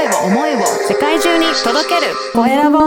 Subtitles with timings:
[0.00, 2.78] 声を、思いを世界中に届けるコエラボ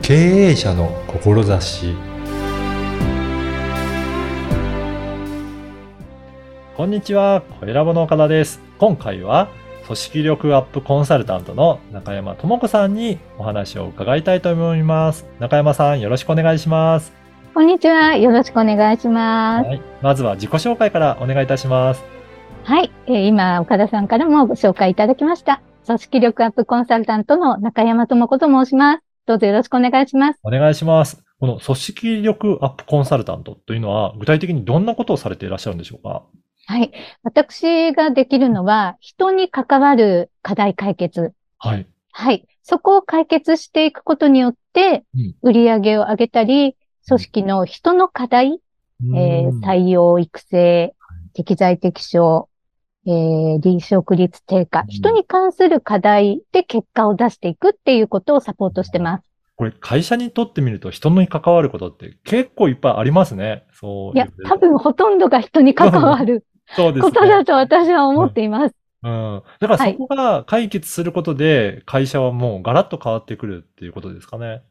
[0.00, 1.94] 経営者の志
[6.74, 8.60] こんにちは、コエラボの岡田です。
[8.78, 9.48] 今回は
[9.84, 15.26] 組織力アップコンサルタントの中山智子さんにお話を伺いたいと思います。
[15.38, 17.19] 中山さん、よろしくお願いします。
[17.52, 18.16] こんにちは。
[18.16, 19.66] よろしくお願いします。
[19.66, 22.04] はい、まずは自己紹介からお願いいたします。
[22.62, 22.92] はい。
[23.08, 25.60] えー今、岡田さんからもご紹介いただきました。
[25.84, 29.02] 組織力アップコンサルタントの中山智子と申します。
[29.26, 30.38] どうぞよろしくお願いします。
[30.44, 31.24] お願いします。
[31.40, 36.22] この組織力アップコンサルタントというのは、具体的にどんなことをされていらっしゃるんでしょうか？
[36.66, 36.92] はい。
[37.24, 41.32] 私ができるのは、人に関わる課題解決。
[41.58, 41.86] はい。
[42.12, 42.46] はい。
[42.62, 46.76] そこを解決していくことによってうん、売り上げを上げたり、
[47.10, 48.60] 組織の人の課題、
[49.02, 50.94] えーうん採用育成、
[51.34, 52.48] 適材適所、
[53.06, 59.24] えー離職率低下、ん人に関する課題で結果を出していくっていうことをサポートしてます。
[59.56, 63.64] これ、会社にとってみると人に関わることって結構いっぱいありますね。
[63.72, 67.12] そういや、多分ほとんどが人に関わる そうですね。
[67.12, 68.74] ことだと私は思っています。
[69.02, 69.42] うん。
[69.60, 74.62] だからそこが解決することで、会社はもうガラッと変わってくるっていうことですかね。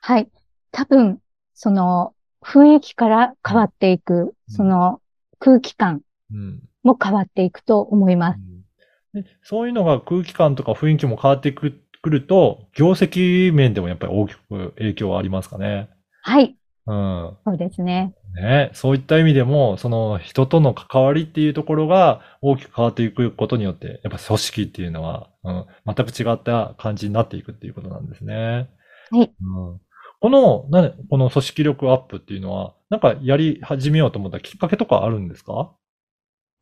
[0.00, 0.28] はい。
[0.70, 1.18] 多分、
[1.54, 5.00] その雰囲気から変わっていく、その
[5.38, 6.62] 空気感うん。
[6.82, 8.40] も変わっていくと思います。
[9.14, 15.88] でそういうのが空気感とか雰囲気も変わってくくると、業績面でもやっぱり大きく影響はありますかね。
[16.22, 16.56] はい。
[16.86, 17.36] うん。
[17.44, 18.12] そうですね。
[18.34, 28.68] ね、そういった意味でも、その人との関わりっていうところが大きく変わっていくことによって、やっぱ組織っていうのは、うん、全く違った感じになっていくっていうことなんですね。
[29.10, 29.80] はいうん、
[30.22, 35.72] この、なこの組織力アップっていうのは、なんかやり始めようと思ったきっかけとかあるんですか？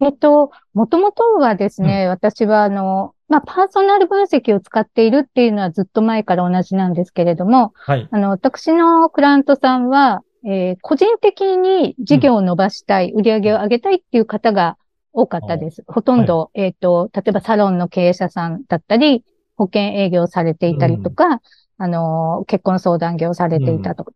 [0.01, 8.09] えっと、もともとはですね、私はあの、まあ、パーソナル分析を使っているっていうのはずっと前から同じなんですけれども、はい。
[8.11, 14.79] あの、私のクライアントさんは、えー個人的に事業を伸ばしたい、売り上げを上げたいっていう方が
[15.13, 15.85] 多かったです。
[15.87, 19.23] ほとんど、えっと、例えばサロンの経営者さんだったり、
[19.61, 21.43] 保険営業されていたりとか、
[21.77, 24.13] あの、結婚相談業されていたとか、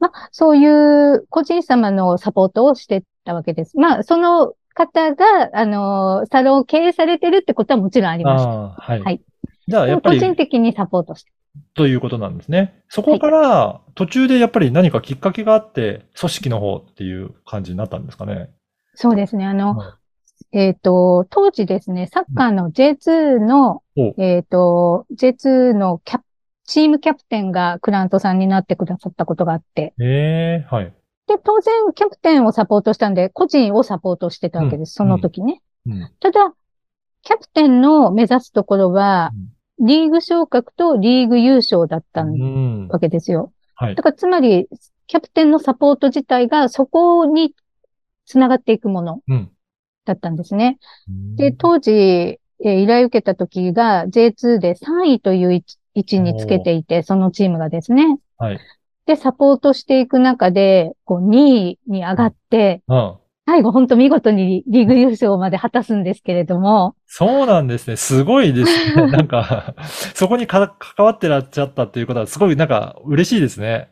[0.00, 3.76] まあ、そういう個人様のサポートをしてたわけです。
[3.76, 8.50] まあ、その方が、あの、サロンを経営されてるってことはもちろんありました。
[8.50, 9.00] はい。
[9.00, 9.20] はい
[9.68, 11.30] じゃあ、やっぱ個人り、的にサポートして。
[11.74, 12.82] ということなんですね。
[12.88, 18.50] そこから、途中でやっぱり何かきっかけがあって、組織の方っていう感じになったんですかね。
[18.94, 19.46] そうですね。
[19.46, 19.98] あの、は
[20.52, 26.24] えっ、と、当時ですね、サッカーの J2 の、おえっ、と、J2 のキャプ、
[26.64, 30.92] チームキャプテンがクラントさんになってくださったことがあって、ええはい。
[31.26, 35.62] で、当然キャプテンをサポートしたんで、個人をサポートしてたわけです、その時ね。
[35.86, 36.12] うん。
[36.18, 36.54] ただ、
[37.22, 39.30] キャプテンの目指すところは、
[39.78, 42.88] リーグ昇格とリーグ優勝だったうん。
[42.88, 43.52] わけですよ。
[43.74, 44.02] はいだ。
[44.02, 44.68] から、つまり、
[45.06, 47.54] キャプテンのサポート自体がそこに
[48.26, 49.50] つながっていくものうん。
[50.10, 50.78] だったんですね。
[51.36, 55.64] で、当時、えー依頼を受けた時が J2 で3位という位
[55.96, 58.18] 置につけていて、そのチームがですね。
[58.36, 58.60] はい。
[59.06, 61.36] で、サポートしていく中で、こう2
[61.70, 63.16] 位に上がって、うん。
[63.46, 67.96] 最後本当見事にリーグ優勝まで果たすんですけれども、そうなんですね。
[67.96, 69.06] すごいですね。
[69.10, 69.74] なんか、
[70.14, 73.88] そこにか関わってらっしゃったっていうことは、すごいなんか嬉しいですね。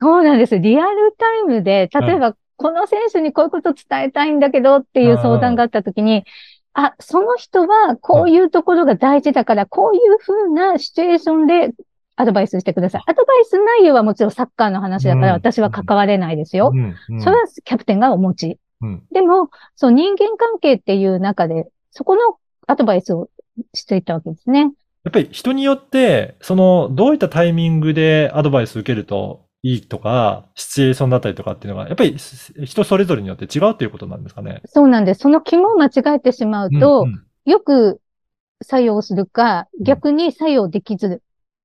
[0.00, 0.58] そうなんです。
[0.58, 6.24] リアルタイムで、例えば、この選手にこういうこと伝えたいんだけどっていう相談があった時に、
[6.72, 11.70] あ、その人はこういうところが大事だから、こういうふうなシチュエーションで
[12.16, 13.02] アドバイスしてください。
[13.06, 16.70] アドバイス内容はもちろんサッカーの話だかうんら私は関われないですよ。
[16.74, 16.94] うん。
[17.10, 18.58] うんそれはキャプテンがお持ち。
[18.80, 19.02] うん。
[19.12, 22.22] でも、そう人間関係っていう中で、そこの
[22.66, 23.28] アドバイスを
[23.72, 24.72] していったわけですね。
[25.04, 34.60] やっぱり人によって、その、どういったタイミングでアドバイス受けるといいとか、シチュエーションだったりとかっていうのが、やっぱり人それぞれによって違うっていうことなんですかね？
[34.66, 35.20] そうなんです。
[35.20, 38.00] その肝を間違えてしまうと、うんうんよく
[38.62, 41.20] 作用するか、逆に作用できず、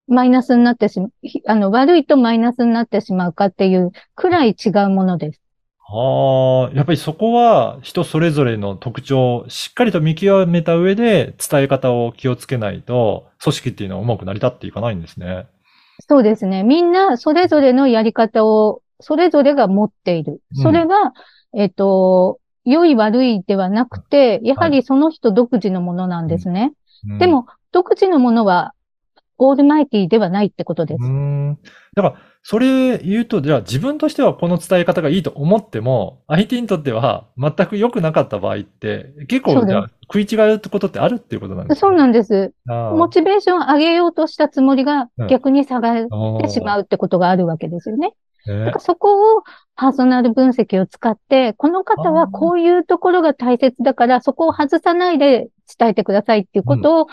[0.08, 5.42] マイナスになってしまう、ひあの、悪いとマイナスになってしまうかっていうくらい違うものです。
[5.88, 15.48] ああ、やっぱりそこは人それぞれの特徴をしっかりと見極めた上で伝え方を気をつけないと、組織っていうのはうまく成り立っていかないんですね。
[16.00, 16.64] そうですね。
[16.64, 20.42] みんなそれぞれのやり方を、それぞれが持っている。
[20.56, 21.14] うんそれは、
[21.54, 26.74] えっと、良い悪いではなくて、やはりその人独自のものなんですね。
[27.08, 28.74] うんでも、独自のものは、
[29.38, 31.00] オールマイティではないってことです。
[31.96, 32.16] だから、
[32.50, 41.98] それ言うと、じゃあ自分としてはこの伝え方がいいと思っても、相手にとっては全く良くなかった場合って、結構じゃあ食い違うってことってあるっていうことなんですそうね。
[41.98, 42.52] なんです。
[42.68, 48.14] あモチベーションを上げようとしたつもりがうん逆に下がっあてしまうってことがあるわけですよね。
[48.48, 49.44] だねからそこを
[49.76, 57.08] パーソナル分析を使って、この方はこういうところが大切だから、そこを外さないで伝えてくださいっていうことを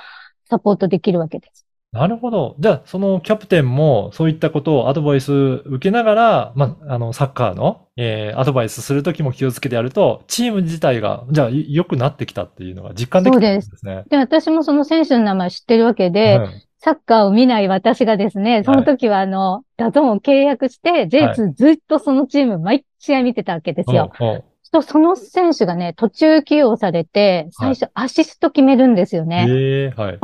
[0.49, 1.67] サポートできるわけです。
[1.93, 2.57] なるほど。
[2.59, 14.05] じゃあ、そのキャプテンもそういったことをアドバイス受けながら、まあ、あの、サッカーの、えーアドバイスするときも気をつけてやると、チーム自体が、じゃあ、い良くなってきたっていうのが実感できたんですね。
[14.11, 24.13] で、私もその選手の名前知ってるわけで、うんサッカーを見ない私がですね、その時はあの、 DAZN を契約して、J2 ずっとそのチーム毎試合見てたわけですよ。
[24.21, 24.45] うんうん
[24.77, 29.47] とその選手がね、途中起用されて、最初アシスト決めるんですよね。
[29.49, 30.19] ええはい。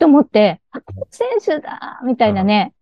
[0.00, 2.72] と思って、あ、この選手だみたいなね。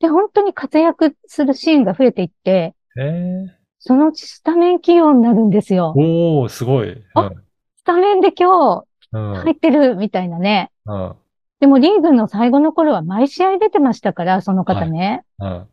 [0.00, 5.94] で、本当に活躍するシーンが増えていって、ええそのうちスタメン起用になるんですよ。
[5.96, 7.04] おー、すごい。
[7.14, 7.30] あ
[7.76, 8.78] スタメンで今
[9.12, 9.30] うん。
[9.30, 10.72] うん日入ってるみたいなね。
[10.86, 11.14] うん。
[11.60, 15.24] でもリーグの最後の頃は毎試合出てましたから、その方ね。
[15.38, 15.66] うん。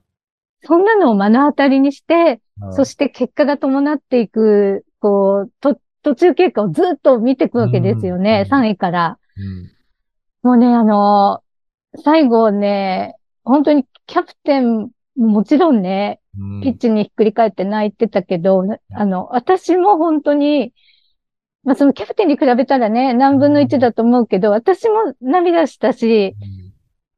[0.62, 8.46] そんなのを目の当たりにして、うんそして結果が伴っていく、こう、と、途中経過をずっと見ていくわけですよね。
[8.48, 9.18] うん3位から。
[9.38, 9.74] うん
[10.44, 11.42] もうね、あの、
[12.04, 16.62] 最後ね、本当にキャプテン、もちろんね、うん。
[16.62, 18.64] ピッチにひっくり返って泣いてたけど、
[18.94, 20.74] あの、私も本当に、
[21.64, 26.36] まあそのキャプテンに比べたらね、何分の1だと思うけど、私も涙したし、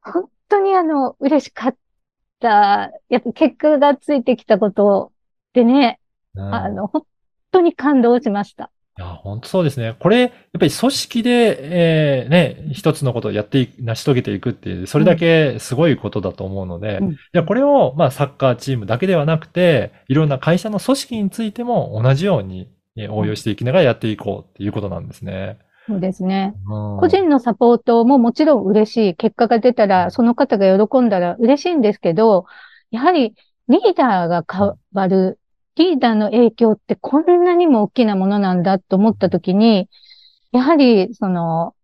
[0.02, 1.76] 本当にあの、嬉しかっ
[2.38, 2.92] た。
[3.08, 5.12] やっぱ結果がついてきたこと
[5.52, 5.98] でね、
[6.34, 6.54] うん。
[6.54, 7.06] あの、本
[7.50, 8.70] 当に感動しました。
[8.98, 9.94] いや、本当そうですね。
[9.98, 11.58] これ、やっぱり組織で、
[12.22, 25.58] えーね、一つのことをやってい成し遂げていくっていう、それだけすごいことだと思うので、うんいや、これを、まあ、サッカーチームだけではなくて、いろんな会社の組織についても同じようにえー応用していきながらやっていこうっていうことなんですね。
[25.86, 26.54] そうですね。
[26.66, 29.14] うん個人のサポートももちろん嬉しい。
[29.14, 32.46] 結果が出たら、その方が喜んだら嬉しいんですけど、
[32.90, 33.34] やはり
[33.68, 35.38] リーダーが変わる、
[35.76, 39.88] リーダーの影響ってこんなにも大きなものなんだと思ったときに、
[40.52, 41.74] やはりその、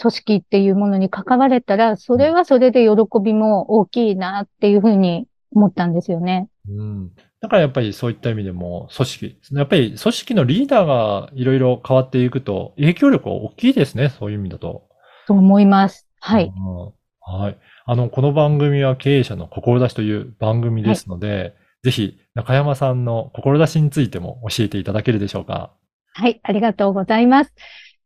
[0.00, 6.48] 組織っていうものに関われたら、それはそれで喜びも大きいなっていうふうに思ったんですよね。
[6.68, 7.12] うん。
[7.40, 14.08] だからやっぱりそういった意味でも組織、やっぱり組織のリーダーがいろいろ変わっていくと影響力は大きいですね。
[14.08, 14.88] そういう意味だと。
[15.26, 16.08] と思います。
[16.20, 16.52] はい。
[16.56, 16.92] うん
[17.26, 17.58] はい。
[17.86, 21.54] あの、この番組は経営者の志という番組ですので、
[21.84, 25.70] ぜひ中山さんの志についても教えていただけるでしょうか。
[26.14, 27.52] はい、ありがとうございます。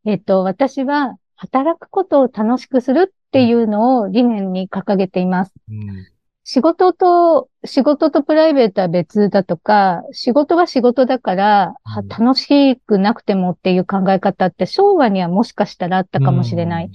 [0.05, 5.53] えっと、私は働くことを楽しくするっていうのを理念に掲げています。
[5.69, 6.07] うん。
[6.43, 16.91] 仕事と、仕事とプライベートは別だとか、仕事は仕事だから、はうん楽しくなくてもっていう考え方って昭和にはもしかしたらあったかもしれない。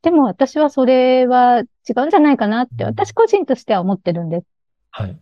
[0.00, 4.46] でも私はそれは違うんじゃないかなって私個人としては思ってるんです。
[4.92, 5.18] はい。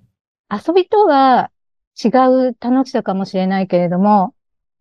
[0.50, 1.50] 遊びとは
[2.02, 2.08] 違
[2.49, 4.35] う楽しさかもしれないけれども、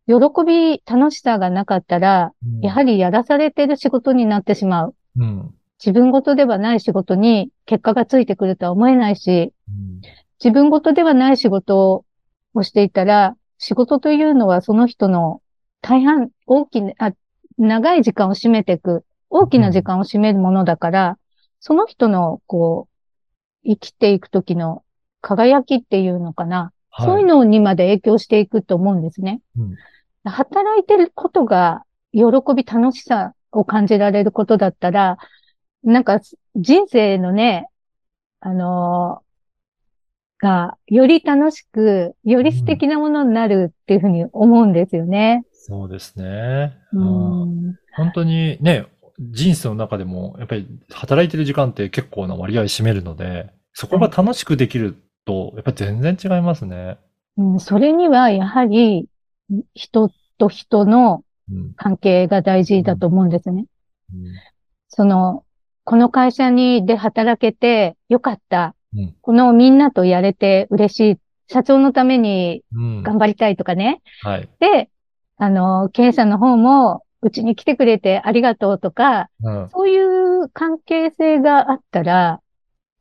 [0.08, 4.96] 喜び、楽しさがなかったら、やはり、りやらされてる仕事になってしまう。
[5.18, 5.54] うん。
[5.80, 10.02] 自分ごとではない仕事に結果がついてくるとは思えないし、うん
[10.42, 12.06] 自分ごとではない仕事
[12.54, 15.42] をしていたら、仕事というのはその人の
[15.82, 17.12] 大半、大きな、あ
[17.58, 21.18] 長い時間を占めていく、大きな時間を占めるものだから、
[21.60, 22.88] その人の、こ
[23.66, 24.82] う、生きていく時の
[25.22, 26.72] 輝きっていうのかな。
[26.90, 27.08] はい。
[27.08, 29.42] そういうのにまで影響していくと思うんですね。
[29.58, 29.76] うん
[30.26, 32.22] 働いてることが喜
[32.54, 35.18] び、楽しさを感じられることだったら、
[35.82, 36.20] なんか
[36.58, 37.68] 人生のね、
[38.42, 39.30] あのー
[40.40, 45.44] が、より楽しく、より素敵なものになるっていうふうに思うんですよね。
[45.52, 46.78] そうですね。
[46.94, 47.76] ううんん。
[47.96, 48.86] 本当にね、
[49.20, 54.96] 人生の中でも、やっぱり働いてる時間って結構な割合占めるので、そこが楽しくできる
[55.26, 56.98] と、やっぱり全然違いますね。
[57.38, 59.08] うん、それには、やはり、
[59.74, 61.74] 人と人のうん。
[61.76, 63.66] 関係が大事だと思うんですね。
[64.14, 64.26] うん
[64.88, 65.44] その、
[65.84, 68.76] この会社にで働けてよかった。
[68.96, 71.18] うんこのみんなとやれて嬉しい。
[71.48, 73.04] 社長のためにうん。
[73.04, 74.02] 頑張りたいとかね。
[74.22, 74.50] はい。
[74.60, 74.90] で、
[75.38, 79.70] あの、経営者の方も、うちに来てくれてありがとうとか、うん。
[79.70, 79.98] そうい
[80.44, 82.42] う関係性があったら、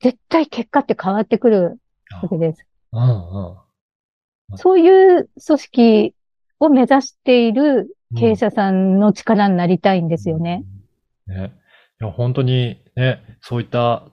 [0.00, 1.78] 絶対結果って変わってくる
[2.22, 2.66] わけです。
[2.92, 4.58] うんうん。
[4.58, 6.14] そういう組織
[6.60, 10.64] を目指している経営者さんの力になりたいんですよね。
[11.26, 11.52] ね。
[12.00, 14.04] いや、本当にね、そういった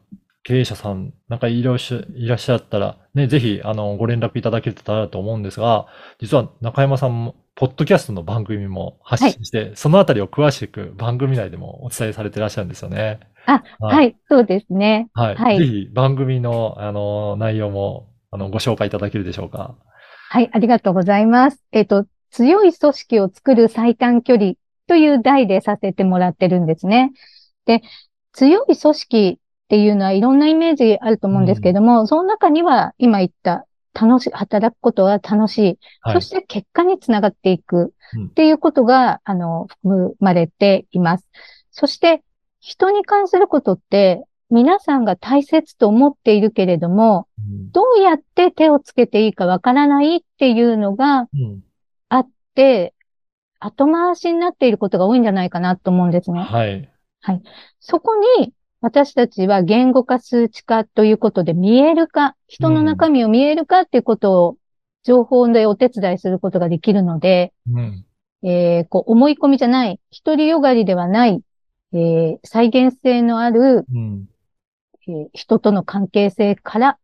[0.44, 5.88] 経営者さんなんかいらっしゃいらっしゃったら、ね、ぜひ、あの、ご連絡いただけたらと思うんですが、
[6.20, 13.22] 実は中山さんも、ポッドキャストの番組も発信して、そのあたりを詳しく番組内でもお伝えされてらっしゃるんですよね。
[13.46, 15.08] あ、はいはい、そうですね。
[15.14, 15.36] はい。
[15.36, 19.76] はいぜひ、番組の、あの、内容も、あの、ご紹介いただけるでしょうか。
[20.30, 21.64] はい、ありがとうございます。
[21.72, 24.54] えっと、強い組織を作る最短距離
[24.88, 27.14] という題でさせてもらってるんですね。
[27.66, 27.84] で、
[28.34, 33.66] 強い組織っていうのはいろんなイメージあると思うんですけれども、その中には今言った
[34.00, 35.80] 楽しい、働くことは楽しい。
[36.02, 41.28] はいそして結果につながっていくうんっていうことが、あの、含まれています。
[41.72, 42.24] そして、
[42.60, 51.64] 人に関することって、皆さんが大切と思っているけれども、うんどうやって手をつけていいかわからないっていうのがうん
[52.10, 52.94] あって、
[53.60, 56.42] 後回しになっていることが多いんじゃないかなと思うんですね。
[57.22, 57.42] はい。
[57.80, 64.58] そこに私たちは言語化数値化ということで見える化、人の中身を見える化っていうことを
[65.04, 68.06] 情報でお手伝いすることができるので、うん。
[68.44, 71.42] えーこう思い込みじゃない、独りよがりではない、
[71.94, 74.30] えー再現性のある、うん。
[75.08, 77.00] えー人との関係性から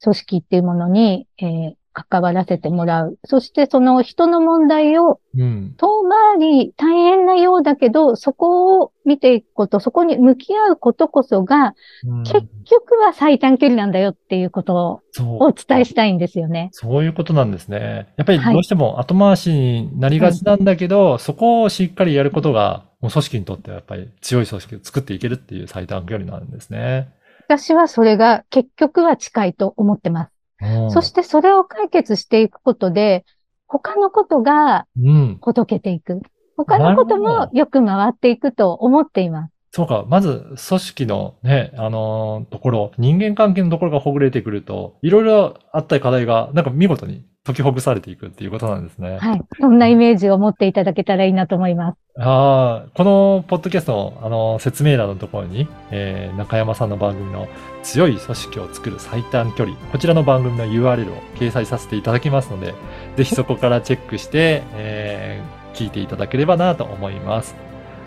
[0.00, 1.72] 組織っていうものに、えー
[2.08, 3.18] 関わらせてもらう。
[3.24, 5.74] そしてその人の問題をうん。
[5.76, 11.74] 遠回り大変なようだけど、そこを見ていくこと、そこに向き合うことこそが、
[12.04, 15.00] うん結局は最短距離なんだよっていうことを
[15.40, 16.68] お伝えしたいんですよね。
[16.72, 18.12] そういうことなんですね。
[18.16, 27.08] やっぱりはいどうしても後回しになりがちなんだけど、そこをしっかりやることが、もう組織にとってはやっぱり強い組織を作っていけるっていう最短距離なんですね。
[27.46, 30.37] 私はそれが結局は近いと思ってます。
[30.60, 33.24] うんそしてそれを解決していくことで、
[33.66, 35.38] 他のことがうん。
[35.40, 36.20] ほどけていく。
[36.56, 39.52] 他のこともよく回っていくと思っています。
[39.70, 40.04] そうか。
[40.08, 49.16] まず、組織のね、あのーところ、人間関係のところがほぐれてくると、いろいろあった課題が、なんか見事に解きほぐされていくっていうことなんですね。
[49.16, 49.42] はい。
[49.58, 51.98] そんなイメージを持っていただけたらいいなと思います。
[52.18, 57.48] ああ、このポッドキャストの、あの、説明欄のところに、えー中山さんの番組の
[57.82, 62.74] 強い組織を作る最短距離、こちらの番組の URL を掲載させていただきますので、
[63.16, 67.54] ぜひそこからチェックして、えー聞いていただければなと思います。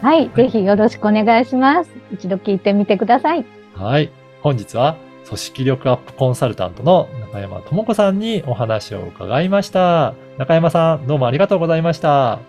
[0.02, 0.30] はい。
[0.36, 1.92] ぜひよろしくお願いします。
[2.12, 3.46] 一度聞いてみてください。
[3.76, 4.12] はい。
[4.42, 10.14] 本日は、組織力アップコンサルタントの中山智子さんにお話を伺いました。
[10.38, 12.40] 中山さん、どうもありがとうございました。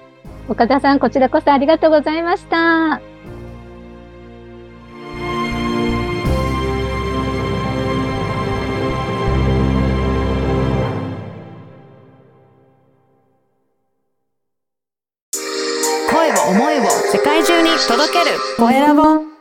[0.49, 3.01] 岡田さん、こちらこそありがとうございました。
[16.11, 19.32] 声を思いを世界中に届けるコエラボ